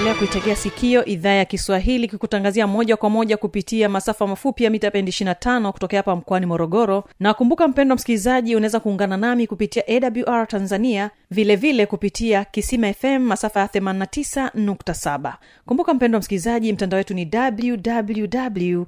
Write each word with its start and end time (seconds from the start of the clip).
unaendelea 0.00 0.28
kuitegea 0.28 0.56
sikio 0.56 1.04
idhaa 1.04 1.30
ya 1.32 1.44
kiswahili 1.44 2.08
kikutangazia 2.08 2.66
moja 2.66 2.96
kwa 2.96 3.10
moja 3.10 3.36
kupitia 3.36 3.88
masafa 3.88 4.26
mafupi 4.26 4.64
ya 4.64 4.70
mita 4.70 4.90
bendi 4.90 5.10
25 5.10 5.72
kutokea 5.72 5.98
hapa 5.98 6.16
mkoani 6.16 6.46
morogoro. 6.46 7.04
Na 7.20 7.34
kumbuka 7.34 7.68
mpendo 7.68 7.94
msikilizaji 7.94 8.56
unaweza 8.56 8.80
kuungana 8.80 9.16
nami 9.16 9.46
kupitia 9.46 9.82
awr 9.88 10.48
tanzania 10.48 11.10
vilevile 11.30 11.72
vile 11.72 11.86
kupitia 11.86 12.44
kisima 12.44 12.92
fm 12.92 13.18
masafa 13.18 13.60
ya 13.60 13.66
89.7 13.66 15.32
kumbuka 15.66 15.94
mpendo 15.94 16.18
msikilizaji 16.18 16.72
mtandao 16.72 16.98
wetu 16.98 17.14
ni 17.14 17.30
www 17.34 18.84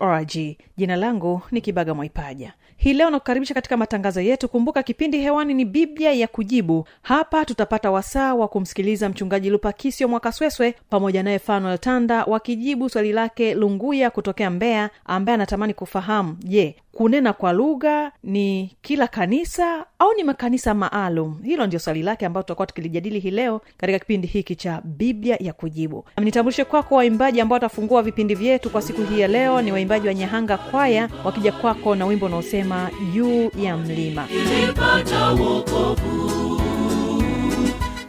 org 0.00 0.32
jina 0.76 0.96
langu 0.96 1.42
ni 1.50 1.60
kibaga 1.60 1.94
mwaipaja 1.94 2.52
hii 2.82 2.92
leo 2.92 3.10
nakukaribisha 3.10 3.54
katika 3.54 3.76
matangazo 3.76 4.20
yetu. 4.20 4.48
Kumbuka 4.48 4.82
kipindi 4.82 5.18
hewani 5.18 5.54
ni 5.54 5.64
biblia 5.64 6.12
ya 6.12 6.26
kujibu. 6.26 6.84
Hapa 7.02 7.44
tutapata 7.44 7.90
wasaa 7.90 8.34
wa 8.34 8.48
kumsikiliza 8.48 9.08
mchungaji 9.08 9.50
lupakisio 9.50 10.08
mwakasweswe 10.08 10.74
pamoja 10.90 11.22
naye 11.22 11.38
fanuel 11.38 11.78
tanda 11.78 12.24
wakijibu 12.24 12.88
swali 12.88 13.12
lake 13.12 13.54
lunguya 13.54 14.10
kutokea 14.10 14.50
mbeya 14.50 14.90
ambaye 15.04 15.34
anatamani 15.34 15.74
kufahamu 15.74 16.36
je 16.44 16.76
kunena 16.92 17.32
kwa 17.32 17.52
lugha 17.52 18.12
ni 18.24 18.76
kila 18.82 19.06
kanisa 19.08 19.84
au 19.98 20.12
ni 20.16 20.24
makanisa 20.24 20.74
maalum? 20.74 21.42
Hilo 21.42 21.66
ndio 21.66 21.78
swali 21.78 22.02
lake 22.02 22.26
ambayo 22.26 22.42
tutakuwa 22.42 22.66
tukilijadili 22.66 23.18
hii 23.20 23.30
leo 23.30 23.60
katika 23.76 23.98
kipindi 23.98 24.26
hiki 24.26 24.56
cha 24.56 24.80
biblia 24.84 25.36
ya 25.40 25.52
kujibu. 25.52 26.04
Nitambulishe 26.18 26.64
kwako 26.64 26.94
waimbaji 26.94 27.40
ambao 27.40 27.54
watafungua 27.56 28.02
vipindi 28.02 28.34
vyetu 28.34 28.70
kwa 28.70 28.82
siku 28.82 29.02
hii 29.02 29.20
ya 29.20 29.28
leo. 29.28 29.62
Ni 29.62 29.72
waimbaji 29.72 30.08
wa 30.08 30.14
nyahanga 30.14 30.56
kwaya 30.58 31.08
wakija 31.24 31.52
kwako 31.52 31.94
na 31.94 32.06
wimbo 32.06 32.26
unaosema 32.26 32.69
juu 33.12 33.50
ya 33.58 33.76
mlima. 33.76 34.26
Nilipata 34.26 35.28
wokovu. 35.30 36.60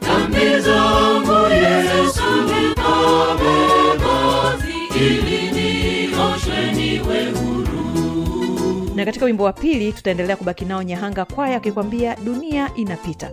Dhambi 0.02 0.60
zangu 0.60 1.54
yesu 1.54 2.24
nikabeba 2.46 4.18
ili 4.96 5.52
nioshwe 5.52 6.72
niwe 6.76 7.26
huru. 7.32 8.92
Na 8.96 9.06
katika 9.06 9.26
wimbo 9.26 9.44
wa 9.44 9.54
pili 9.54 9.94
tutaendelea 9.94 10.36
kubaki 10.36 10.66
nao 10.66 10.84
nyahanga 10.84 11.26
kwaya 11.26 11.58
akikwambia 11.58 12.16
dunia 12.16 12.70
inapita. 12.76 13.32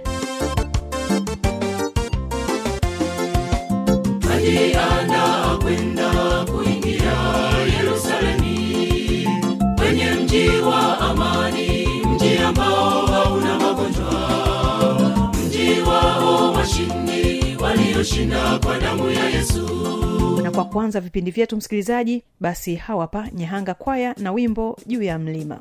Alianda 4.32 5.56
kwenda 5.62 6.10
kuingia 6.44 6.67
walioshinda 18.08 18.58
kwa 18.58 18.78
damu 18.78 19.10
ya 19.10 19.28
yesu. 19.30 19.68
Na 20.42 20.50
kwa 20.50 20.64
kwanza 20.64 21.00
vipindi 21.00 21.30
vyetu 21.30 21.56
msikilizaji 21.56 22.22
basi 22.40 22.74
hawapa 22.74 23.28
nyehanga 23.32 23.74
kwaya 23.74 24.14
na 24.18 24.32
wimbo 24.32 24.78
juu 24.86 25.02
ya 25.02 25.18
mlima. 25.18 25.60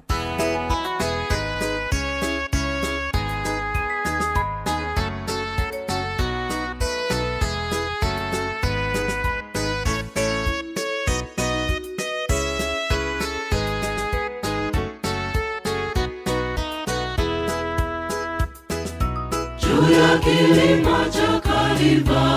Juu 19.61 19.93
ya 19.93 20.17
kilima 20.17 21.09
cha 21.09 21.39
Kalivari, 21.39 22.36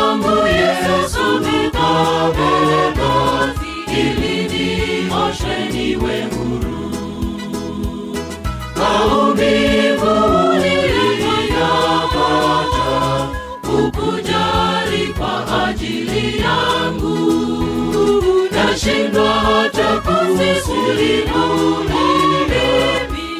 nashindwa 18.71 19.29
hata 19.33 20.01
kusilimu 20.01 21.45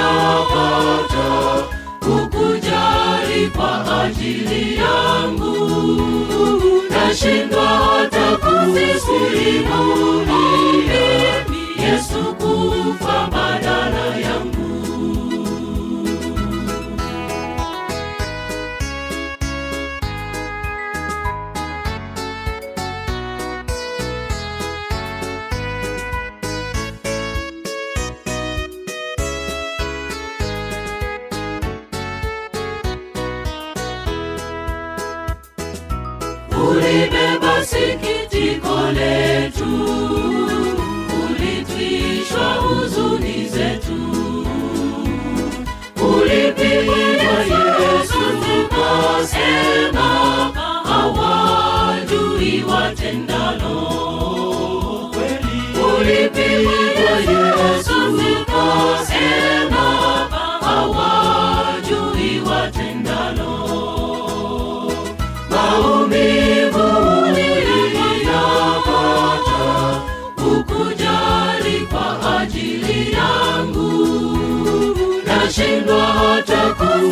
kukujali 2.00 3.50
kwa 3.56 4.02
ajili 4.02 4.76
yangu. 4.76 5.54
Nashindwa 6.90 7.66
hata 7.66 8.36
kusilimu 8.36 9.82
yesu 11.82 12.34
kufa 12.34 12.55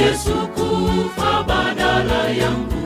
yesu 0.00 0.34
kufa 0.54 1.42
badala 1.42 2.28
yangu 2.30 2.83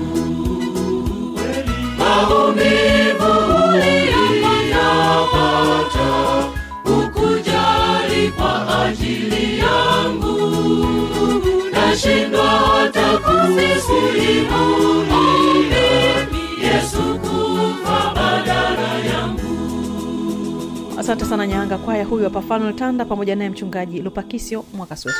asante 20.98 21.24
sana 21.24 21.46
Nyanga. 21.46 21.78
Kwaya 21.78 22.04
huyu 22.04 22.24
hapa 22.24 22.42
fanuel 22.42 22.74
tanda 22.74 23.04
pamoja 23.04 23.36
naye 23.36 23.50
mchungaji 23.50 24.02
lupakisio 24.02 24.64
mwakasweso 24.74 25.18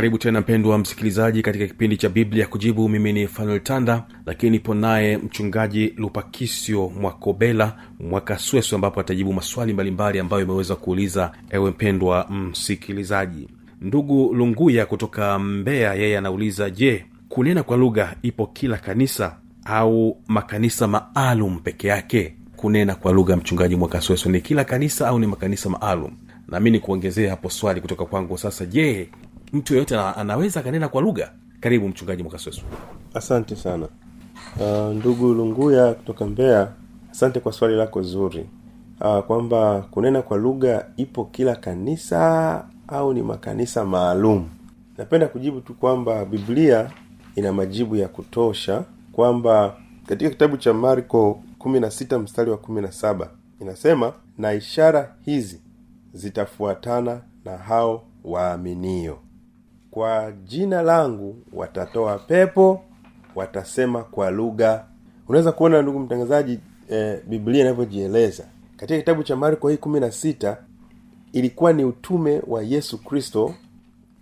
karibu 0.00 0.18
tena 0.18 0.40
mpendwa 0.40 0.78
msikilizaji 0.78 1.42
katika 1.42 1.66
kipindi 1.66 1.96
cha 1.96 2.08
biblia 2.08 2.46
kujibu. 2.46 2.88
Mimi 2.88 3.12
ni 3.12 3.26
fanuel 3.26 3.60
tanda 3.60 4.04
lakini 4.26 4.50
nipo 4.50 4.74
naye 4.74 5.16
mchungaji 5.16 5.94
lupakisio 5.96 6.88
mwakobela 7.00 7.76
mwakasweswe 8.00 8.74
ambapo 8.76 9.00
atajibu 9.00 9.32
maswali 9.32 9.72
mbalimbali 9.72 10.18
ambayo 10.18 10.42
imeweza 10.42 10.76
kuuliza 10.76 11.32
ewe 11.50 11.70
mpendwa 11.70 12.26
msikilizaji. 12.30 13.48
Ndugu 13.80 14.34
lunguya 14.34 14.86
kutoka 14.86 15.38
mbeya 15.38 15.94
yeye 15.94 16.18
anauliza 16.18 16.70
je 16.70 17.04
kunena 17.28 17.62
kwa 17.62 17.76
lugha 17.76 18.16
ipo 18.22 18.46
kila 18.46 18.76
kanisa 18.78 19.36
au 19.64 20.16
makanisa 20.26 20.86
maalum 20.88 21.58
peke 21.58 21.88
yake? 21.88 22.34
Kunena 22.56 22.94
kwa 22.94 23.12
lugha 23.12 23.36
mchungaji 23.36 23.76
mwakasweso 23.76 24.30
ni 24.30 24.40
kila 24.40 24.64
kanisa 24.64 25.08
au 25.08 25.18
ni 25.18 25.26
makanisa 25.26 25.68
maalum? 25.70 26.10
Nami 26.48 26.70
ni 26.70 26.78
kuongezea 26.80 27.30
hapo 27.30 27.50
swali 27.50 27.80
kutoka 27.80 28.04
kwangu 28.04 28.38
sasa. 28.38 28.66
Je 28.66 29.08
mtu 29.52 29.74
yeyote 29.74 29.98
anaweza 29.98 30.60
akanena 30.60 30.88
kwa 30.88 31.02
lugha. 31.02 31.32
Karibu 31.60 31.88
mchungaji 31.88 32.22
mwakasweso. 32.22 32.62
Asante 33.14 33.56
sana. 33.56 33.88
Uh, 34.60 34.94
ndugu 34.96 35.34
lunguya 35.34 35.94
kutoka 35.94 36.26
mbeya 36.26 36.68
asante 37.10 37.40
kwa 37.40 37.52
swali 37.52 37.74
lako 37.76 38.02
zuri. 38.02 38.46
Uh, 39.00 39.18
kwamba 39.18 39.80
kunena 39.90 40.22
kwa 40.22 40.36
lugha 40.38 40.86
ipo 40.96 41.24
kila 41.24 41.56
kanisa 41.56 42.64
au 42.88 43.12
ni 43.14 43.22
makanisa 43.22 43.84
maalum? 43.84 44.48
Napenda 44.98 45.28
kujibu 45.28 45.60
tu 45.60 45.74
kwamba 45.74 46.24
biblia 46.24 46.90
ina 47.36 47.52
majibu 47.52 47.96
ya 47.96 48.08
kutosha 48.08 48.84
kwamba 49.12 49.76
katika 50.06 50.30
kitabu 50.30 50.56
cha 50.56 50.74
marko 50.74 51.42
16 51.58 52.18
mstari 52.18 52.50
wa 52.50 52.56
17 52.56 53.26
inasema 53.60 54.12
na 54.38 54.52
ishara 54.52 55.14
hizi 55.24 55.60
zitafuatana 56.12 57.20
na 57.44 57.56
hao 57.56 58.04
waaminio 58.24 59.18
kwa 59.90 60.32
jina 60.44 60.82
langu 60.82 61.36
watatoa 61.52 62.18
pepo 62.18 62.82
watasema 63.34 64.04
kwa 64.04 64.30
lugha. 64.30 64.84
Unaweza 65.28 65.52
kuona 65.52 65.82
ndugu 65.82 65.98
mtangazaji 65.98 66.60
eh, 66.88 67.20
biblia 67.26 67.60
inavyojieleza. 67.60 68.44
Katika 68.76 68.98
kitabu 68.98 69.22
cha 69.22 69.36
marko 69.36 69.68
hii 69.68 69.76
kumi 69.76 70.00
na 70.00 70.10
sita 70.10 70.56
ilikuwa 71.32 71.72
ni 71.72 71.84
utume 71.84 72.42
wa 72.46 72.62
yesu 72.62 72.98
kristo 73.04 73.54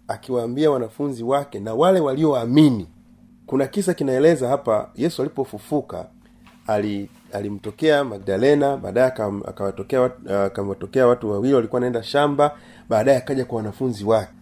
akiwaambia 0.08 0.70
wanafunzi 0.70 1.22
wake 1.24 1.60
na 1.60 1.74
wale 1.74 2.00
walioamini. 2.00 2.88
Kuna 3.46 3.66
kisa 3.66 3.94
kinaeleza 3.94 4.48
hapa 4.48 4.90
yesu 4.94 5.22
alipofufuka 5.22 6.06
ali 6.66 7.10
alimtokea 7.32 8.04
magdalena 8.04 8.76
baadaye 8.76 9.06
akawatokea 9.06 10.00
wat- 10.00 10.32
akawatokea 10.46 11.06
watu 11.06 11.30
wawili 11.30 11.54
walikuwa 11.54 11.80
naenda 11.80 12.02
shamba 12.02 12.56
baadaye 12.88 13.18
akaja 13.18 13.44
kwa 13.44 13.56
wanafunzi 13.56 14.04
wake 14.04 14.32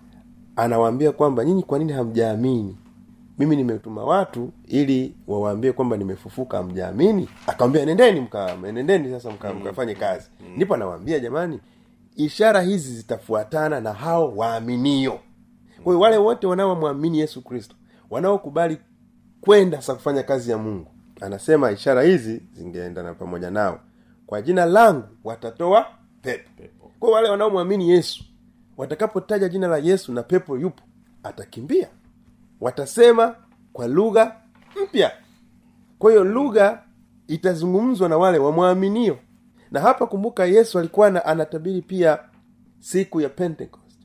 anawaambia 0.56 1.12
kwamba 1.12 1.44
nyinyi 1.44 1.62
kwa 1.62 1.78
nini 1.78 1.92
hamjaamini? 1.92 2.76
Mimi 3.38 3.56
nimetuma 3.56 4.04
watu 4.04 4.52
ili 4.66 5.14
wawaambie 5.26 5.72
kwamba 5.72 5.96
nimefufuka 5.96 6.56
hamjaamini? 6.56 7.28
Akawambia 7.46 7.84
nendeni 7.84 8.20
mka 8.20 8.56
nendeni 8.56 9.10
sasa 9.10 9.30
mka, 9.30 9.54
mkafanye 9.54 9.94
kazi. 9.94 10.30
Ndipo 10.56 10.74
anawaambia 10.74 11.18
jamani 11.18 11.60
ishara 12.16 12.60
hizi 12.62 12.96
zitafuatana 12.96 13.80
na 13.80 13.92
hao 13.92 14.36
waaminio. 14.36 15.18
Kwa 15.84 15.92
hiyo 15.92 16.00
wale 16.00 16.16
wote 16.16 16.46
wanaomwamini 16.46 17.18
yesu 17.18 17.42
kristo 17.42 17.74
wanaokubali 18.10 18.78
kwenda 19.40 19.76
sasa 19.76 19.94
kufanya 19.94 20.22
kazi 20.22 20.50
ya 20.50 20.58
mungu 20.58 20.90
anasema 21.20 21.70
ishara 21.70 22.02
hizi 22.02 22.42
zingeendana 22.52 23.14
pamoja 23.14 23.50
nao. 23.50 23.80
Kwa 24.26 24.42
jina 24.42 24.64
langu 24.66 25.04
watatoa 25.24 25.86
pepo. 26.22 26.90
Kwa 27.00 27.10
wale 27.10 27.28
wanaomwamini 27.28 27.90
yesu 27.90 28.24
watakapotaja 28.76 29.48
jina 29.48 29.68
la 29.68 29.78
yesu 29.78 30.12
na 30.12 30.22
pepo 30.22 30.58
yupo 30.58 30.82
atakimbia. 31.22 31.88
Watasema 32.60 33.36
kwa 33.72 33.88
lugha 33.88 34.36
mpya. 34.84 35.12
Kwa 35.98 36.10
hiyo 36.10 36.24
lugha 36.24 36.82
itazungumzwa 37.26 38.08
na 38.08 38.18
wale 38.18 38.38
wamwaminio 38.38 39.18
na 39.70 39.80
hapa 39.80 40.06
kumbuka 40.06 40.44
yesu 40.46 40.78
alikuwa 40.78 41.10
na, 41.10 41.24
anatabiri 41.24 41.82
pia 41.82 42.18
siku 42.78 43.20
ya 43.20 43.28
pentecost 43.28 43.98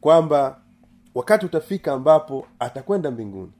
kwamba 0.00 0.60
wakati 1.14 1.46
utafika 1.46 1.92
ambapo 1.92 2.46
atakwenda 2.58 3.10
mbinguni 3.10 3.52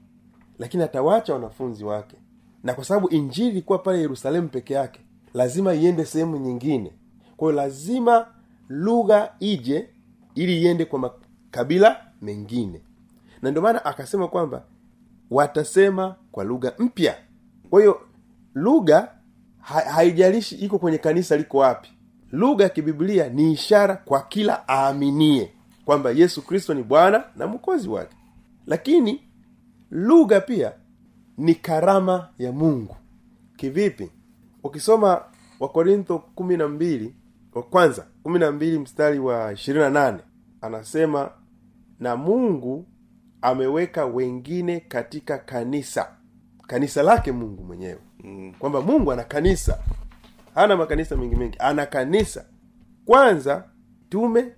lakini 0.59 0.83
atawacha 0.83 1.33
wanafunzi 1.33 1.83
wake. 1.83 2.17
Na 2.63 2.73
kwa 2.73 2.83
sababu 2.83 3.09
injili 3.09 3.49
ilikuwa 3.49 3.79
pale 3.79 3.99
yerusalemu 3.99 4.47
peke 4.49 4.73
yake 4.73 4.99
lazima 5.33 5.73
iende 5.73 6.05
sehemu 6.05 6.37
nyingine. 6.37 6.93
Kwa 7.37 7.47
hiyo 7.51 7.61
lazima 7.61 8.27
lugha 8.69 9.33
ije 9.39 9.89
ili 10.37 10.61
iende 10.61 10.85
kwa 10.85 10.99
makabila 10.99 12.05
mengine. 12.21 12.81
Na 13.41 13.51
ndio 13.51 13.61
maana 13.61 13.85
akasema 13.85 14.27
kwamba 14.27 14.63
watasema 15.31 16.15
kwa 16.31 16.43
lugha 16.43 16.73
mpya. 16.79 17.17
Kwa 17.69 17.79
hiyo 17.81 18.01
lugha 18.55 19.11
ha, 19.61 19.79
haijalishi 19.81 20.55
iko 20.55 20.79
kwenye 20.79 20.97
kanisa 20.97 21.37
liko 21.37 21.57
wapi. 21.57 21.89
Lugha 22.31 22.63
ya 22.63 22.69
kibiblia 22.69 23.29
ni 23.29 23.51
ishara 23.51 23.95
kwa 23.95 24.21
kila 24.21 24.63
aaminie 24.69 25.53
kwamba 25.85 26.11
yesu 26.11 26.41
kristo 26.41 26.73
ni 26.73 26.83
bwana 26.83 27.23
na 27.35 27.47
mwokozi 27.47 27.89
wake. 27.89 28.15
Lakini 28.67 29.21
lugha 29.91 30.41
pia 30.41 30.71
ni 31.37 31.55
karama 31.55 32.29
ya 32.37 32.51
mungu. 32.51 32.95
Kivipi? 33.55 34.09
Ukisoma 34.63 35.21
wakorintho 35.59 36.19
kumi 36.19 36.57
na 36.57 36.67
mbili 36.67 37.15
kwanza 37.63 38.07
kumi 38.23 38.39
na 38.39 38.51
mbili 38.51 38.79
mstari 38.79 39.19
wa 39.19 39.53
ishirini 39.53 39.83
na 39.83 39.89
nane 39.89 40.19
anasema 40.61 41.31
na 41.99 42.15
mungu 42.15 42.87
ameweka 43.41 44.05
wengine 44.05 44.79
katika 44.79 45.37
kanisa. 45.37 46.17
Kanisa 46.67 47.03
lake 47.03 47.31
mungu 47.31 47.63
mwenyewe. 47.63 47.99
Mm. 48.23 48.53
kwamba 48.59 48.81
mungu 48.81 49.11
ana 49.11 49.23
kanisa. 49.23 49.79
Hana 50.55 50.77
makanisa 50.77 51.15
mengi 51.17 51.35
mengi. 51.35 51.57
Ana 51.59 51.85
kanisa. 51.85 52.45
Kwanza 53.05 53.63
tume 54.09 54.55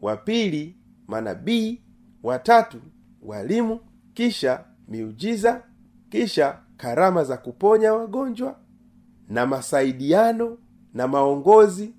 wa 0.00 0.16
pili 0.16 0.76
manabii 1.06 1.82
watatu 2.22 2.80
walimu 3.22 3.80
kisha 4.14 4.64
miujiza 4.88 5.62
kisha 6.08 6.58
karama 6.76 7.24
za 7.24 7.36
kuponya 7.36 7.94
wagonjwa 7.94 8.58
na 9.28 9.46
masaidiano 9.46 10.58
na 10.94 11.08
maongozi 11.08 11.94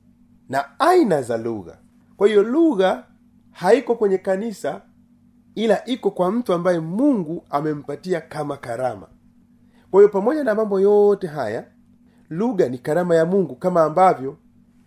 na 0.51 0.79
aina 0.79 1.21
za 1.21 1.37
lugha. 1.37 1.77
Kwa 2.17 2.27
hiyo 2.27 2.43
lugha 2.43 3.03
haiko 3.51 3.95
kwenye 3.95 4.17
kanisa 4.17 4.81
ila 5.55 5.85
iko 5.85 6.11
kwa 6.11 6.31
mtu 6.31 6.53
ambaye 6.53 6.79
mungu 6.79 7.43
amempatia 7.49 8.21
kama 8.21 8.57
karama. 8.57 9.07
Kwa 9.91 9.99
hiyo 10.01 10.09
pamoja 10.11 10.43
na 10.43 10.55
mambo 10.55 10.79
yote 10.79 11.27
haya 11.27 11.65
lugha 12.29 12.69
ni 12.69 12.77
karama 12.77 13.15
ya 13.15 13.25
mungu 13.25 13.55
kama 13.55 13.83
ambavyo 13.83 14.37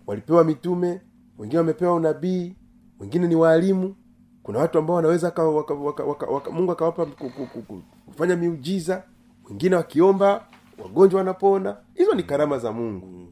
walipewa 0.07 0.45
mitume 0.45 1.01
wengine 1.39 1.59
wamepewa 1.59 1.95
unabii 1.95 2.57
wengine 3.01 3.27
ni 3.27 3.35
waalimu 3.35 3.97
kuna 4.43 4.59
watu 4.59 4.79
ambao 4.79 4.97
wanaweza 4.97 5.27
waka, 5.27 5.43
waka, 5.45 5.75
waka, 5.75 6.05
waka, 6.05 6.27
waka, 6.27 6.51
mungu 6.51 6.73
akawapa 6.73 7.07
ku- 7.07 7.31
ku- 7.31 7.47
ku- 7.47 7.63
ku- 7.63 7.83
kufanya 8.07 8.37
miujiza 8.37 9.03
wengine 9.51 9.77
wakiomba 9.77 10.47
wagonjwa 10.83 11.19
wanapona. 11.19 11.77
Hizo 11.95 12.15
ni 12.15 12.23
karama 12.23 12.59
za 12.59 12.73
mungu 12.73 13.24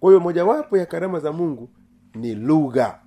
kwa 0.00 0.10
hiyo 0.10 0.20
mojawapo 0.20 0.78
ya 0.78 0.86
karama 0.86 1.20
za 1.20 1.32
mungu 1.32 1.68
ni 2.14 2.34
lugha. 2.34 2.98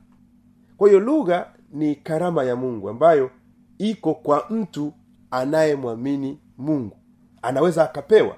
Kwa 0.77 0.87
hiyo 0.87 0.99
lugha 0.99 1.47
ni 1.71 1.95
karama 1.95 2.43
ya 2.43 2.55
mungu 2.55 2.89
ambayo 2.89 3.31
iko 3.77 4.13
kwa 4.13 4.45
mtu 4.49 4.93
anayemwamini 5.31 6.39
mungu. 6.57 6.97
Anaweza 7.41 7.83
akapewa 7.83 8.35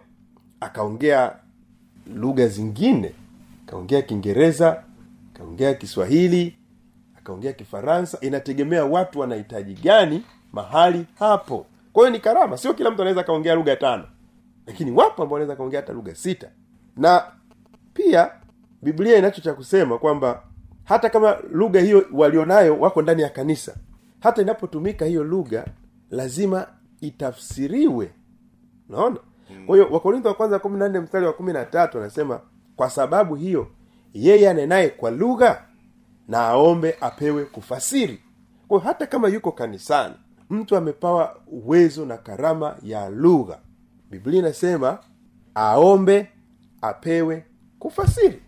akaongea 0.59 1.35
lugha 2.15 2.47
zingine 2.47 3.13
akaongea 3.67 4.01
kiingereza 4.01 4.83
akaongea 5.35 5.73
kiswahili 5.73 6.57
akaongea 7.17 7.53
kifaransa. 7.53 8.17
Inategemea 8.21 8.85
watu 8.85 9.19
wanahitaji 9.19 9.73
gani 9.73 10.23
mahali 10.51 11.05
hapo. 11.19 11.65
Kwa 11.93 12.03
hiyo 12.03 12.13
ni 12.13 12.19
karama. 12.19 12.57
Sio 12.57 12.73
kila 12.73 12.91
mtu 12.91 13.01
anaweza 13.01 13.21
akaongea 13.21 13.55
lugha 13.55 13.75
tano. 13.75 14.03
Lakini 14.67 14.91
wapo 14.91 15.23
ambao 15.23 15.33
wanaweza 15.33 15.53
akaongea 15.53 15.79
hata 15.81 15.93
lugha 15.93 16.15
sita. 16.15 16.49
Na 16.97 17.23
pia 17.93 18.31
biblia 18.83 19.17
inacho 19.17 19.41
cha 19.41 19.53
kusema 19.53 19.97
kwamba 19.97 20.43
hata 20.83 21.09
kama 21.09 21.37
lugha 21.51 21.79
hiyo 21.81 22.05
walionayo 22.13 22.79
wako 22.79 23.01
ndani 23.01 23.21
ya 23.21 23.29
kanisa 23.29 23.75
hata 24.19 24.41
inapotumika 24.41 25.05
hiyo 25.05 25.23
lugha 25.23 25.65
lazima 26.09 26.67
itafsiriwe. 27.01 28.11
Unaona? 28.89 29.17
Kwa 29.65 29.75
hiyo 29.75 29.87
wakorintho 29.91 30.27
wa 30.29 30.33
kwanza 30.35 30.59
kumi 30.59 30.77
na 30.79 30.89
nne 30.89 30.99
mstari 30.99 31.25
wa 31.25 31.33
kumi 31.33 31.53
na 31.53 31.65
tatu 31.65 31.97
anasema 31.99 32.41
kwa 32.75 32.89
sababu 32.89 33.35
hiyo 33.35 33.67
yeye 34.13 34.49
anenaye 34.49 34.89
kwa 34.89 35.11
lugha 35.11 35.63
na 36.27 36.39
aombe 36.39 36.95
apewe 37.01 37.45
kufasiri. 37.45 38.19
Kwa 38.67 38.77
hiyo 38.79 38.87
hata 38.91 39.07
kama 39.07 39.27
yuko 39.27 39.51
kanisani 39.51 40.15
mtu 40.49 40.75
amepawa 40.77 41.35
uwezo 41.47 42.05
na 42.05 42.17
karama 42.17 42.75
ya 42.83 43.09
lugha. 43.09 43.59
Biblia 44.09 44.39
inasema 44.39 44.99
aombe 45.55 46.27
apewe 46.81 47.45
kufasiri 47.79 48.41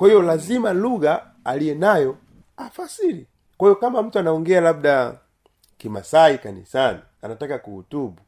kwa 0.00 0.08
hiyo 0.08 0.22
lazima 0.22 0.72
lugha 0.72 1.26
aliye 1.44 1.74
nayo 1.74 2.16
afasiri. 2.56 3.26
Kwa 3.56 3.68
hiyo 3.68 3.76
kama 3.80 4.02
mtu 4.02 4.18
anaongea 4.18 4.60
labda 4.60 5.18
kimasai 5.78 6.38
kanisani 6.38 6.98
anataka 7.22 7.58
kuhutubu 7.58 8.20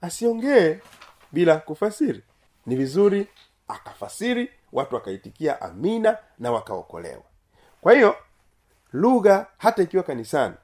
asiongee 0.00 0.78
bila 1.32 1.56
kufasiri. 1.56 2.22
Ni 2.66 2.76
vizuri 2.76 3.26
akafasiri 3.68 4.50
watu 4.72 4.94
wakaitikia 4.94 5.60
amina 5.60 6.16
na 6.38 6.52
wakaokolewa. 6.52 7.22
Kwa 7.80 7.92
hiyo 7.92 8.16
lugha 8.92 9.46
hata 9.58 9.82
ikiwa 9.82 10.02
kanisani 10.02 10.54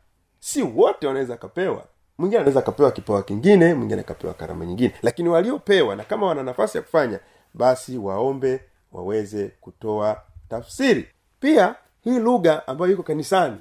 si 0.41 0.63
wote 0.63 1.07
wanaweza 1.07 1.35
akapewa 1.35 1.85
mwingine 2.19 2.41
anaweza 2.41 2.61
akapewa 2.61 2.91
kipawa 2.93 3.23
kingine 3.23 3.75
mwingine 3.75 4.01
akapewa 4.01 4.35
karama 4.35 4.67
nyingine. 4.67 4.95
Lakini 5.03 5.29
waliopewa 5.29 5.97
na 5.97 6.05
kama 6.05 6.27
wana 6.27 6.43
nafasi 6.43 6.79
ya 6.79 6.83
kufanya 6.83 7.21
basi 7.55 7.99
waombe 7.99 8.61
waweze 8.93 9.49
kutoa 9.61 10.23
tafsiri. 10.49 11.09
Pia 11.41 11.75
hii 12.01 12.19
lugha 12.19 12.67
ambayo 12.69 12.93
iko 12.93 13.03
kanisani 13.03 13.57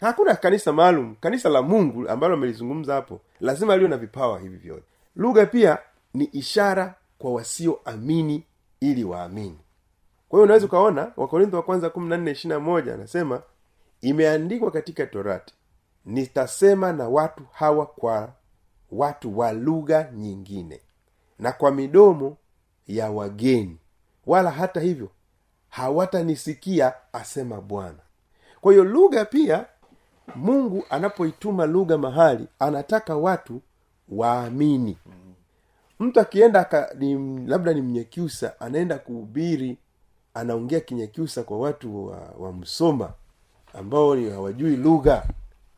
hakuna 0.00 0.34
kanisa 0.34 0.72
maalum 0.72 1.14
kanisa 1.20 1.48
la 1.48 1.62
mungu 1.62 2.08
ambalo 2.08 2.34
amelizungumza 2.34 2.94
hapo 2.94 3.20
lazima 3.40 3.76
liwe 3.76 3.88
na 3.88 3.96
vipawa 3.96 4.38
hivi 4.40 4.56
vyote. 4.56 4.84
Lugha 5.16 5.46
pia 5.46 5.78
ni 6.14 6.24
ishara 6.24 6.94
kwa 7.18 7.32
wasioamini 7.32 8.44
ili 8.80 9.04
waamini. 9.04 9.58
Kwa 10.28 10.36
hiyo 10.38 10.44
unaweza 10.44 10.66
ukaona 10.66 11.12
wakorintho 11.16 11.56
wa 11.56 11.62
kwanza 11.62 11.90
kumi 11.90 12.08
na 12.08 12.16
nne 12.16 12.30
ishirina 12.30 12.60
moja 12.60 12.94
anasema 12.94 13.42
imeandikwa 14.00 14.70
katika 14.70 15.06
torati 15.06 15.54
nitasema 16.04 16.92
na 16.92 17.08
watu 17.08 17.42
hawa 17.52 17.86
kwa 17.86 18.32
watu 18.92 19.38
wa 19.38 19.52
lugha 19.52 20.10
nyingine 20.14 20.80
na 21.38 21.52
kwa 21.52 21.70
midomo 21.70 22.36
ya 22.86 23.10
wageni. 23.10 23.78
Wala 24.26 24.50
hata 24.50 24.80
hivyo 24.80 25.08
hawatanisikia 25.70 26.92
asema 27.12 27.60
bwana. 27.60 27.98
Kwa 28.60 28.72
hiyo 28.72 28.84
lugha 28.84 29.24
pia 29.24 29.64
mungu 30.34 30.84
anapoituma 30.90 31.66
lugha 31.66 31.98
mahali 31.98 32.46
anataka 32.58 33.16
watu 33.16 33.60
waamini. 34.08 34.98
Mtu 36.00 36.20
akienda 36.20 36.88
ni, 36.98 37.14
labda 37.46 37.72
ni 37.72 37.82
mnyekyusa 37.82 38.60
anaenda 38.60 38.98
kuhubiri 38.98 39.76
anaongea 40.34 40.80
kinyekyusa 40.80 41.42
kwa 41.42 41.58
watu 41.58 42.06
wa, 42.06 42.16
wa 42.38 42.52
msoma 42.52 43.12
ambao 43.74 44.16
ni 44.16 44.30
hawajui 44.30 44.76
lugha 44.76 45.26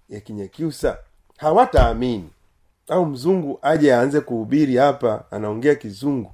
ya 0.08 0.20
kinyekyusa 0.20 0.98
hawataamini. 1.36 2.30
Au 2.88 3.06
mzungu 3.06 3.58
aje 3.62 3.94
aanze 3.94 4.20
kuhubiri 4.20 4.76
hapa 4.76 5.24
anaongea 5.30 5.74
kizungu 5.74 6.32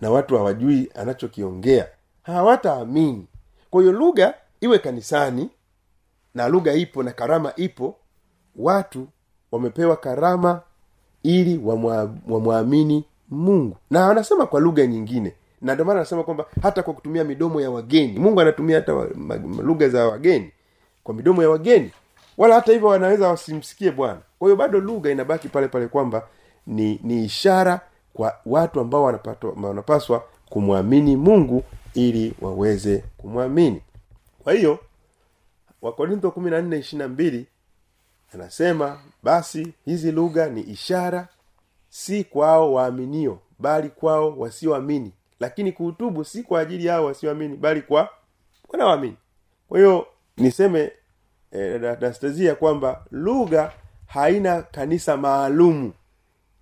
na 0.00 0.10
watu 0.10 0.36
hawajui 0.36 0.90
anachokiongea 0.94 1.88
hawataamini. 2.24 3.26
Kwa 3.70 3.80
hiyo 3.82 3.92
lugha 3.92 4.34
iwe 4.60 4.78
kanisani 4.78 5.50
na 6.34 6.48
lugha 6.48 6.72
ipo 6.72 7.02
na 7.02 7.12
karama 7.12 7.52
ipo 7.56 7.96
watu 8.56 9.06
wamepewa 9.52 9.96
karama 9.96 10.60
ili 11.22 11.60
wamwamini 12.28 13.04
mungu. 13.30 13.76
Na 13.90 14.10
anasema 14.10 14.46
kwa 14.46 14.60
lugha 14.60 14.86
nyingine 14.86 15.32
na 15.60 15.72
ndio 15.74 15.84
maana 15.84 16.00
anasema 16.00 16.22
kwamba 16.24 16.44
hata 16.62 16.82
kwa 16.82 16.94
kutumia 16.94 17.24
midomo 17.24 17.60
ya 17.60 17.70
wageni 17.70 18.18
mungu 18.18 18.40
anatumia 18.40 18.76
hata 18.76 18.92
lugha 19.62 19.88
za 19.88 20.06
wageni 20.06 20.50
kwa 21.04 21.14
midomo 21.14 21.42
ya 21.42 21.50
wageni 21.50 21.90
wala 22.38 22.54
hata 22.54 22.72
hivyo 22.72 22.88
wanaweza 22.88 23.28
wasimsikie 23.28 23.90
bwana. 23.90 24.18
Kwa 24.38 24.48
hiyo 24.48 24.56
bado 24.56 24.80
lugha 24.80 25.10
inabaki 25.10 25.48
pale 25.48 25.68
pale 25.68 25.86
kwamba 25.88 26.22
ni 26.66 27.00
ni 27.02 27.24
ishara 27.24 27.80
kwa 28.14 28.34
watu 28.46 28.80
ambao 28.80 29.02
wanapaswa 29.62 30.22
kumwamini 30.48 31.16
mungu 31.16 31.64
ili 31.94 32.34
waweze 32.40 33.04
kumwamini. 33.16 33.82
Kwa 34.42 34.52
hiyo 34.52 34.78
wakorintho 35.82 36.30
kumi 36.30 36.50
na 36.50 36.62
nne 36.62 36.78
ishirina 36.78 37.08
mbili 37.08 37.46
anasema 38.34 39.00
basi 39.22 39.72
hizi 39.84 40.12
lugha 40.12 40.48
ni 40.48 40.60
ishara 40.60 41.28
si 41.88 42.24
kwao 42.24 42.72
waaminio 42.72 43.38
bali 43.58 43.88
kwao 43.88 44.38
wasioamini. 44.38 45.12
Lakini 45.40 45.72
kuhutubu 45.72 46.24
si 46.24 46.42
kwa 46.42 46.60
ajili 46.60 46.86
yao 46.86 47.04
wasioamini 47.04 47.56
bali 47.56 47.82
kwa 47.82 48.08
wanaoamini. 48.68 49.16
Kwa 49.68 49.78
hiyo 49.78 50.06
niseme 50.36 50.92
eh, 51.52 51.80
da- 51.80 51.96
kwamba 52.54 53.04
lugha 53.10 53.72
haina 54.06 54.62
kanisa 54.62 55.16
maalumu. 55.16 55.92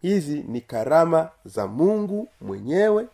Hizi 0.02 0.42
ni 0.48 0.60
karama 0.60 1.30
za 1.44 1.66
mungu 1.66 2.28
mwenyewe 2.40 3.06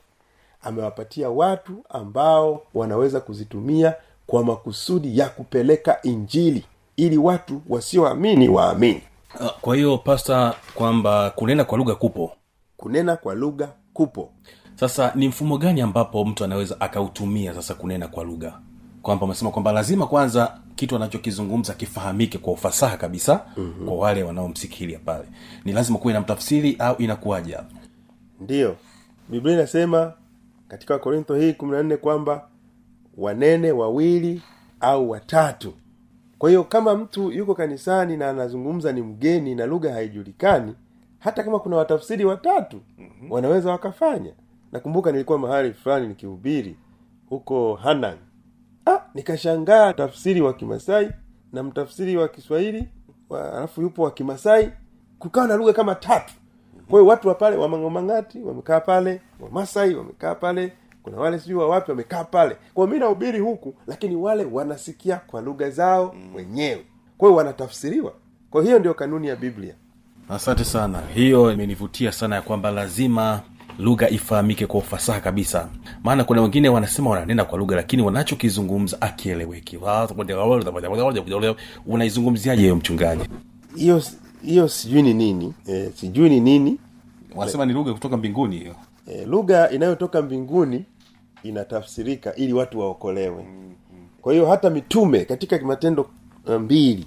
amewapatia 0.62 1.30
watu 1.30 1.84
ambao 1.88 2.62
wanaweza 2.74 3.20
kuzitumia 3.20 3.94
kwa 4.26 4.44
makusudi 4.44 5.18
ya 5.18 5.28
kupeleka 5.28 6.02
injili 6.02 6.64
ili 6.96 7.18
watu 7.18 7.62
wasioamini 7.68 8.48
waamini. 8.48 9.02
Ah, 9.40 9.48
kwa 9.60 9.76
hiyo 9.76 9.98
pasta 9.98 10.54
kwamba 10.74 11.30
kunena 11.30 11.64
kwa 11.64 11.78
lugha 11.78 11.94
kupo? 11.94 12.32
Kunena 12.76 13.16
kwa 13.16 13.34
lugha 13.34 13.68
kupo. 13.92 14.30
Sasa 14.74 15.12
ni 15.14 15.28
mfumo 15.28 15.58
gani 15.58 15.80
ambapo 15.80 16.24
mtu 16.24 16.44
anaweza 16.44 16.80
akautumia 16.80 17.54
sasa 17.54 17.74
kunena 17.74 18.08
kwa 18.08 18.24
lugha? 18.24 18.60
Kwamba 19.02 19.24
umesema 19.24 19.50
kwamba 19.50 19.72
lazima 19.72 20.06
kwanza 20.06 20.58
kitu 20.76 20.96
anachokizungumza 20.96 21.74
kifahamike 21.74 22.38
kwa 22.38 22.52
ufasaha 22.52 22.96
kabisa 22.96 23.40
mm-hmm. 23.56 23.86
kwa 23.88 23.96
wale 23.96 24.22
wanaomsikilia 24.22 24.98
pale. 24.98 25.24
Ni 25.64 25.72
lazima 25.72 25.98
kuwe 25.98 26.12
na 26.14 26.20
mtafsiri 26.20 26.76
au 26.78 26.96
inakuwaje 26.96 27.54
hapo? 27.54 27.76
Ndiyo 28.40 28.76
biblia 29.28 29.54
inasema 29.54 30.12
katika 30.68 30.94
wakorintho 30.94 31.34
hii 31.34 31.52
kumi 31.52 31.72
na 31.72 31.82
nne 31.82 31.96
kwamba 31.96 32.48
wanene 33.16 33.72
wawili 33.72 34.42
au 34.80 35.10
watatu. 35.10 35.72
Kwa 36.38 36.48
hiyo 36.50 36.64
kama 36.64 36.94
mtu 36.94 37.30
yuko 37.32 37.54
kanisani 37.54 38.16
na 38.16 38.30
anazungumza 38.30 38.92
ni 38.92 39.02
mgeni 39.02 39.54
na 39.54 39.66
lugha 39.66 39.92
haijulikani 39.92 40.74
hata 41.18 41.42
kama 41.42 41.58
kuna 41.58 41.76
watafsiri 41.76 42.24
watatu 42.24 42.80
mm-hmm. 42.98 43.32
wanaweza 43.32 43.70
wakafanya. 43.70 44.32
Nakumbuka 44.72 45.12
nilikuwa 45.12 45.38
mahali 45.38 45.72
fulani 45.72 46.08
nikihubiri 46.08 46.76
huko 47.28 47.74
hanan 47.74 48.16
ah, 48.86 49.00
nikashangaa 49.14 49.92
tafsiri 49.92 50.40
wa 50.40 50.54
kimasai 50.54 51.10
na 51.52 51.62
mtafsiri 51.62 52.16
wa 52.16 52.28
kiswahili 52.28 52.88
alafu 53.30 53.82
yupo 53.82 54.02
wa 54.02 54.10
kimasai. 54.10 54.72
Kukawa 55.18 55.46
na 55.48 55.56
lugha 55.56 55.72
kama 55.72 55.94
tatu 55.94 56.34
kwa 56.90 57.00
hiyo 57.00 57.10
watu 57.10 57.28
wa 57.28 57.34
pale 57.34 57.56
wamangomangati 57.56 58.42
wamekaa 58.42 58.80
pale 58.80 59.20
wamasai 59.40 59.94
wamekaa 59.94 60.34
pale 60.34 60.72
kuna 61.02 61.16
wale 61.16 61.38
sijui 61.38 61.58
wawapi 61.58 61.90
wamekaa 61.90 62.24
pale 62.24 62.56
kwa 62.74 62.86
mi 62.88 62.98
nahubiri 62.98 63.38
huku 63.38 63.74
lakini 63.86 64.16
wale 64.16 64.44
wanasikia 64.44 65.16
kwa 65.16 65.40
lugha 65.40 65.70
zao 65.70 66.14
wenyewe 66.34 66.84
kwa 67.18 67.28
hiyo 67.28 67.36
wanatafsiriwa 67.38 68.12
kwa 68.50 68.62
hiyo 68.62 68.78
ndio 68.78 68.94
kanuni 68.94 69.28
ya 69.28 69.36
biblia 69.36 69.74
asante 70.28 70.64
sana 70.64 71.02
hiyo 71.14 71.52
imenivutia 71.52 72.12
sana 72.12 72.36
ya 72.36 72.42
kwamba 72.42 72.70
lazima 72.70 73.40
lugha 73.78 74.08
ifahamike 74.08 74.66
kwa 74.66 74.80
ufasaha 74.80 75.20
kabisa 75.20 75.68
maana 76.04 76.24
kuna 76.24 76.42
wengine 76.42 76.68
wanasema 76.68 77.10
wananena 77.10 77.44
kwa 77.44 77.58
lugha 77.58 77.76
lakini 77.76 78.02
wanachokizungumza 78.02 79.00
akieleweki 79.00 79.78
unaizungumziaje 81.86 82.62
hiyo 82.62 82.76
mchungaji 82.76 83.28
hiyo 83.76 84.02
hiyo 84.42 84.68
sijui 84.68 85.02
ni 85.02 85.14
nini. 85.14 85.54
E, 85.66 85.90
sijui 85.94 86.28
ni 86.30 86.40
nini. 86.40 86.78
Wanasema 87.36 87.66
ni 87.66 87.72
lugha 87.72 87.92
kutoka 87.92 88.16
mbinguni 88.16 88.58
hiyo. 88.58 88.74
E, 89.06 89.24
lugha 89.24 89.70
inayotoka 89.70 90.22
mbinguni 90.22 90.84
inatafsirika 91.42 92.34
ili 92.34 92.52
watu 92.52 92.80
waokolewe. 92.80 93.46
Kwa 94.22 94.32
hiyo 94.32 94.46
hata 94.46 94.70
mitume 94.70 95.24
katika 95.24 95.58
matendo 95.58 96.06
uh, 96.46 96.54
mbili 96.54 97.06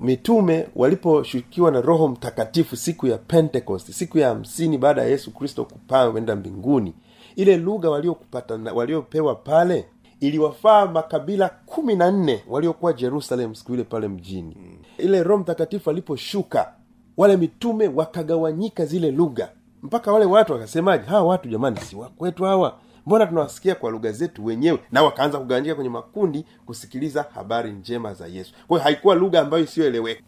mitume 0.00 0.66
waliposhukiwa 0.76 1.70
na 1.70 1.80
roho 1.80 2.08
mtakatifu 2.08 2.76
siku 2.76 3.06
ya 3.06 3.18
pentecost 3.18 3.90
siku 3.90 4.18
ya 4.18 4.28
hamsini 4.28 4.78
baada 4.78 5.02
ya 5.02 5.08
yesu 5.08 5.30
kristo 5.30 5.64
kupaa 5.64 6.10
kwenda 6.10 6.36
mbinguni 6.36 6.94
ile 7.36 7.56
lugha 7.56 7.90
waliokupata 7.90 8.54
waliopewa 8.74 9.34
pale 9.34 9.84
iliwafaa 10.20 10.86
makabila 10.86 11.48
kumi 11.66 11.94
na 11.96 12.10
nne 12.10 12.40
waliokuwa 12.48 12.92
jerusalem 12.92 13.54
siku 13.54 13.74
ile 13.74 13.84
pale 13.84 14.08
mjini 14.08 14.56
ile 14.98 15.22
roho 15.22 15.42
mtakatifu 15.42 15.90
aliposhuka 15.90 16.72
wale 17.16 17.36
mitume 17.36 17.88
wakagawanyika 17.88 18.86
zile 18.86 19.10
lugha. 19.10 19.48
Mpaka 19.82 20.12
wale 20.12 20.24
watu 20.24 20.52
wakasemaje 20.52 21.04
hawa 21.06 21.22
watu 21.22 21.48
jamani 21.48 21.80
si 21.80 21.96
wakwetu 21.96 22.44
hawa? 22.44 22.78
Mbona 23.06 23.26
tunawasikia 23.26 23.74
kwa 23.74 23.90
lugha 23.90 24.12
zetu 24.12 24.44
wenyewe? 24.44 24.78
Na 24.92 25.02
wakaanza 25.02 25.38
kugawanyika 25.38 25.74
kwenye 25.74 25.90
makundi 25.90 26.44
kusikiliza 26.66 27.26
habari 27.34 27.70
njema 27.72 28.14
za 28.14 28.26
yesu. 28.26 28.52
Kwa 28.68 28.80
haikuwa 28.80 29.14
lugha 29.14 29.40
ambayo 29.40 29.64
isiyoeleweka. 29.64 30.22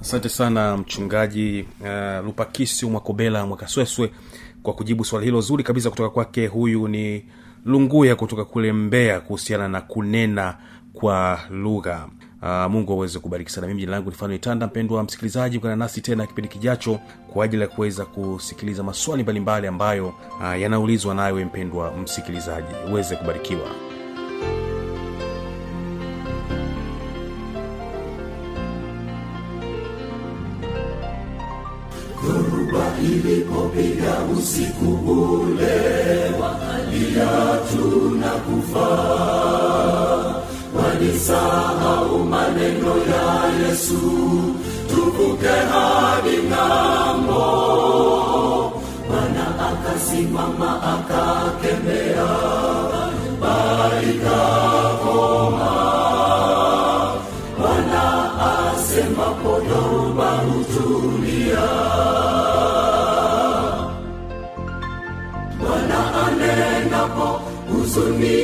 Asante 0.00 0.28
sana 0.28 0.76
mchungaji 0.76 1.66
uh, 1.80 2.24
lupakisi 2.26 2.86
mwakobela 2.86 3.46
mwakasweswe 3.46 4.12
kwa 4.62 4.72
kujibu 4.74 5.04
swali 5.04 5.24
hilo 5.26 5.40
zuri 5.40 5.64
kabisa 5.64 5.90
kutoka 5.90 6.10
kwake. 6.10 6.46
Huyu 6.46 6.88
ni 6.88 7.24
lunguya 7.64 8.16
kutoka 8.16 8.44
kule 8.44 8.72
mbeya 8.72 9.20
kuhusiana 9.20 9.68
na 9.68 9.80
kunena 9.80 10.58
kwa 10.92 11.40
lugha 11.50 12.08
uh, 12.44 12.70
mungu 12.72 12.92
aweze 12.92 13.18
kubariki 13.18 13.50
sana. 13.52 13.66
Mimi 13.66 13.80
jina 13.80 13.92
langu 13.92 14.10
ni 14.10 14.16
fano 14.16 14.34
itanda 14.34 14.66
mpendwa 14.66 15.02
msikilizaji 15.02 15.58
kana 15.60 15.76
nasi 15.76 16.00
tena 16.00 16.26
kipindi 16.26 16.48
kijacho 16.48 16.98
kwa 17.32 17.44
ajili 17.44 17.62
ya 17.62 17.68
kuweza 17.68 18.04
kusikiliza 18.04 18.82
maswali 18.82 19.22
mbalimbali 19.22 19.66
ambayo 19.66 20.08
uh, 20.40 20.60
yanaulizwa 20.60 21.14
nawe 21.14 21.44
mpendwa 21.44 21.92
msikilizaji. 21.96 22.68
Uweze 22.90 23.16
kubarikiwa. 23.16 23.66
Ilipopiga 33.02 34.14
usiku 34.36 34.88
ule 34.94 36.30
wakalia 36.40 37.58
tuna 37.72 38.30
kufa 41.04 41.34
walisahau 41.34 42.18
maneno 42.24 42.94
ya 43.10 43.26
yesu. 43.60 44.00
Tuvuke 44.88 45.56
hadi 45.72 46.36
ng'ambo. 46.48 47.48
Bwana 49.08 49.46
akasimama 49.68 50.70
akakemea. 50.94 52.32
Baikakoma 53.40 54.54
bwana 57.58 58.04
asema 58.72 59.26
podhoruba 59.42 60.30
hutulia. 60.46 61.68
Bwana 65.60 66.00
anenapo 66.26 67.28
huzuni 67.68 68.43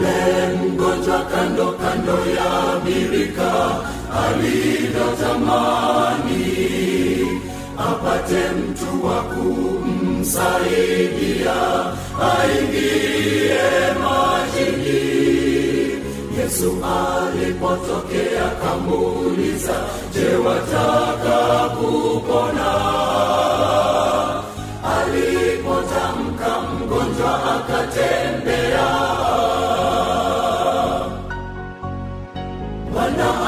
yule 0.00 0.56
mgonjwa 0.56 1.18
kando 1.24 1.72
kando 1.72 2.12
ya 2.12 2.80
birika 2.84 3.52
alivyotamani 4.26 6.46
apate 7.78 8.40
mtu 8.50 9.06
wa 9.06 9.22
kumsaidia 9.22 10.34
aingie 12.32 13.60
majini. 14.02 15.00
Yesu 16.38 16.70
alipotokea 16.84 18.48
kamuuliza 18.64 19.74
je 20.14 20.28
wataka 20.36 21.38
kupona? 21.68 22.70
Alipotamka 24.84 25.49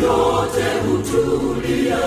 yote 0.00 0.64
hutulia 0.86 1.98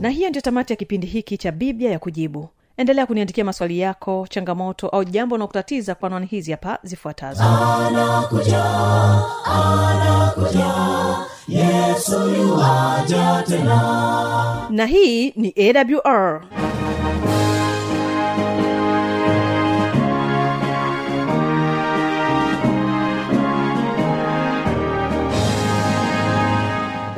na 0.00 0.08
hiyo 0.10 0.28
ndio 0.28 0.40
tamati 0.42 0.72
ya 0.72 0.76
kipindi 0.76 1.06
hiki 1.06 1.36
cha 1.38 1.52
biblia 1.52 1.90
ya 1.90 1.98
kujibu 1.98 2.48
endelea 2.78 3.06
kuniandikia 3.06 3.44
maswali 3.44 3.80
yako 3.80 4.26
changamoto 4.30 4.88
au 4.88 5.04
jambo 5.04 5.34
unaokutatiza 5.34 5.94
kwa 5.94 6.06
anwani 6.06 6.26
hizi 6.26 6.50
hapa 6.50 6.78
zifuatazo. 6.82 7.42
Yuwaja 12.38 13.44
tena. 13.48 14.66
Na 14.70 14.86
hii 14.86 15.30
ni 15.30 15.54
awr 15.58 16.42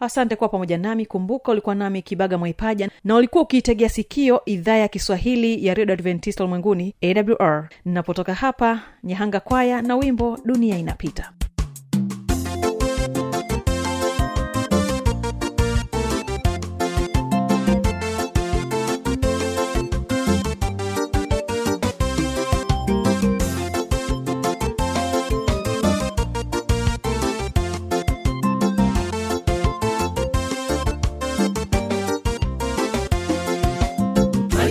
asante 0.00 0.36
kuwa 0.36 0.48
pamoja 0.48 0.78
nami. 0.78 1.06
Kumbuka 1.06 1.52
ulikuwa 1.52 1.74
nami 1.74 2.02
kibaga 2.02 2.38
mwaipaja 2.38 2.90
na 3.04 3.16
ulikuwa 3.16 3.42
ukiitegea 3.44 3.88
sikio 3.88 4.40
idhaa 4.44 4.76
ya 4.76 4.88
kiswahili 4.88 5.66
ya 5.66 5.74
redio 5.74 5.92
adventista 5.94 6.44
ulimwenguni 6.44 6.94
awr 7.02 7.68
ninapotoka 7.84 8.34
hapa 8.34 8.80
nyahanga 9.04 9.40
kwaya 9.40 9.82
na 9.82 9.96
wimbo 9.96 10.38
dunia 10.44 10.78
inapita 10.78 11.32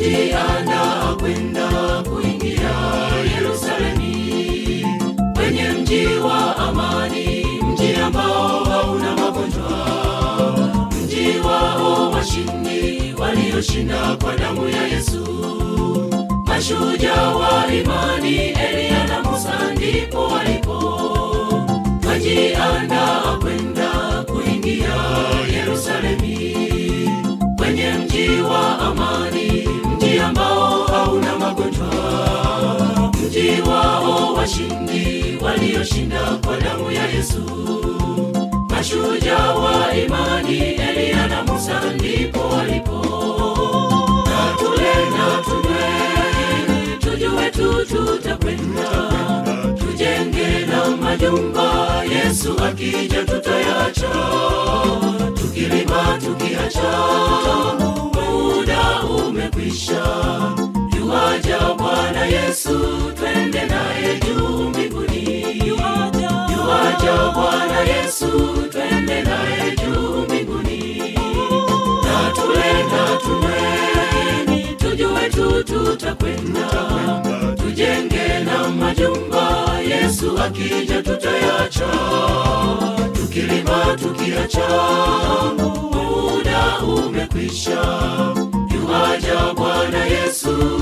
ajiandaa 0.05 1.15
kwenda 1.19 1.67
kuingia 2.09 2.71
yerusalemi. 3.35 4.85
Kwenye 5.35 5.69
mji 5.69 6.05
wa 6.07 6.57
amani 6.57 7.45
mji 7.71 7.95
ambao 7.95 8.63
hauna 8.63 9.15
magonjwa. 9.15 9.87
Mji 11.03 11.39
wao 11.47 12.11
washindi 12.11 13.13
walioshinda 13.19 14.17
kwa 14.23 14.35
damu 14.37 14.69
ya 14.69 14.87
yesu. 14.87 15.25
Mashujaa 16.45 17.29
wa 17.35 17.73
imani 17.73 18.35
eliya 18.35 19.07
na 19.07 19.23
musa 19.23 19.71
ndipo 19.75 20.23
walipo. 20.27 20.79
Wajiandaa 22.07 23.34
washindi 34.45 35.37
walioshinda 35.41 36.19
kwa 36.45 36.57
damu 36.57 36.91
ya 36.91 37.05
yesu. 37.07 37.41
Mashujaa 38.69 39.53
wa 39.53 39.95
imani 39.95 40.57
eliya 40.57 41.27
na 41.27 41.43
musa 41.43 41.81
ndipo 41.95 42.39
walipo. 42.39 43.05
Na 44.25 44.55
tule 44.57 44.95
na 45.17 45.41
tu 47.51 47.85
tutakwenda. 47.85 48.89
Tujenge 49.79 50.65
na 50.65 50.97
majumba 50.97 52.03
yesu 52.03 52.55
akija 52.63 53.23
tutayacha. 53.25 54.09
Tukilima 55.35 56.19
tukiacha 56.25 56.91
muda 58.13 59.03
umekwisha 59.03 60.05
yuaja 61.65 61.73
bwana 61.77 62.25
yesu 62.25 62.79
twende 63.19 63.65
naye 63.65 64.19
juu 64.19 64.69
mbinguni. 64.69 65.45
Yuaja 65.67 67.31
bwana 67.33 67.79
yesu 67.79 68.27
twende 68.71 69.21
naye 69.23 69.75
juu 69.75 70.21
mbinguni. 70.21 71.13
Na 72.03 72.31
tule 72.35 72.73
na 72.91 73.17
tunywe 73.17 74.75
tujue 74.77 75.29
tu 75.29 75.63
tutakwenda. 75.63 76.67
Tujenge 77.57 78.39
na 78.45 78.67
majumba 78.69 79.79
yesu 79.89 80.39
akija 80.39 81.01
tutayacha. 81.03 81.87
Tukilima 83.13 83.97
tukiacha 84.01 84.67
muda 85.57 86.79
umekwisha. 86.79 87.81
Yuaja 88.75 89.53
bwana 89.55 90.05
yesu 90.05 90.74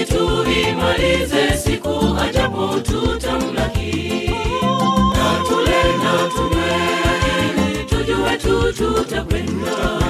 ili 0.00 0.06
tuimalize 0.06 1.56
siku 1.64 2.16
ajapo 2.28 2.68
tutamlaki. 2.80 4.30
Na 5.14 5.44
tule 5.48 5.82
na 6.02 6.28
tunywe 6.34 7.84
tujue 7.88 8.36
tu 8.36 8.72
tutakwenda 8.72 10.00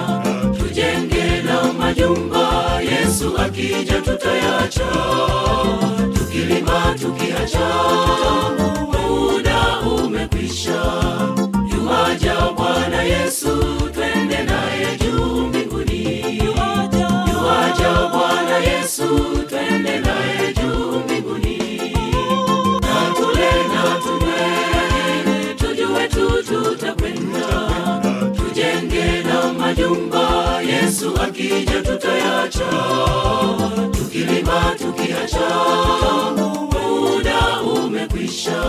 tujenge 0.59 1.43
na 1.45 1.73
majumba 1.73 2.81
yesu 2.83 3.39
akija 3.39 4.01
tutayacha. 4.01 4.87
Tukilima 6.15 6.95
tukiacha 7.01 7.69
muda 8.93 9.81
umekwisha. 9.81 10.83
Yuwaja 11.75 12.35
bwana 12.57 13.03
yesu 13.03 13.57
twende 13.95 14.43
naye 14.43 14.99
juu 14.99 15.47
mbinguni. 15.47 16.39
Yuwaja 17.33 18.09
bwana 18.13 18.57
yesu 18.59 19.09
yesu 31.01 31.17
akija 31.23 31.83
tutayacha 31.83 32.71
tukilima 33.93 34.75
tukiacha. 34.79 35.49
Muda 36.73 37.61
umekwisha. 37.63 38.63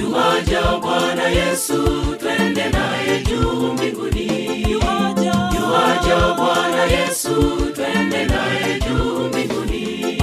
Yuwaja 0.00 0.62
bwana 0.82 1.28
yesu 1.28 1.82
twende 2.20 2.68
naye 2.68 3.22
juu 3.28 3.72
mbinguni. 3.72 4.62
Yuwaja 4.70 6.34
bwana 6.36 6.84
yesu 6.84 7.34
twende 7.74 8.24
naye 8.24 8.80
juu 8.80 9.28
mbinguni. 9.28 10.18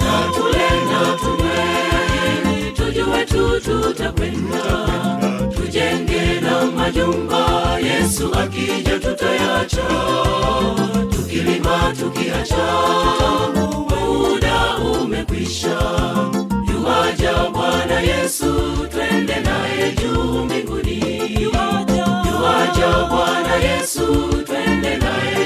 Na 0.00 0.20
na 0.90 1.16
tunywe 1.20 2.72
tujue 2.76 3.24
tu 3.26 3.60
tutakwenda. 3.60 4.86
Tujenge 5.56 6.40
na 6.40 6.66
majumba 6.66 7.49
yesu 7.86 8.34
akija 8.34 8.98
tutayacha 8.98 9.82
tukilima 11.10 11.94
tukiacha 12.00 12.66
muda 13.54 14.76
umekwisha. 15.02 15.78
Yuwaja 16.72 17.32
bwana 17.52 18.00
yesu 18.00 18.52
twende 18.90 19.34
naye 19.40 19.92
juu 19.92 20.44
mbinguni. 20.44 21.00
Yuaja 21.42 23.08
bwana 23.10 23.54
yesu 23.54 24.06
twende 24.46 24.96
naye 24.96 25.39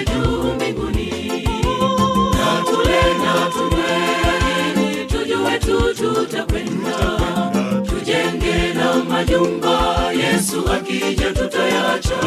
majumba 9.25 10.13
yesu 10.13 10.65
akija 10.73 11.33
tutayacha 11.33 12.21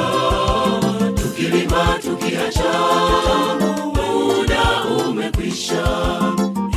tukilima 1.16 2.00
tukiacha. 2.02 2.74
Muda 3.96 4.84
umekwisha. 5.10 5.84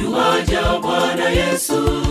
Yuwaja 0.02 0.62
bwana 0.82 1.28
yesu 1.28 2.09